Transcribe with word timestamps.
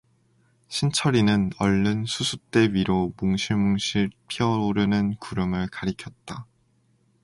신철이는 0.67 1.51
얼른 1.59 2.05
수숫대 2.07 2.69
위로 2.73 3.13
뭉실뭉실 3.21 4.09
피어오르는 4.29 5.17
구름을 5.19 5.67
가리켰다. 5.69 6.47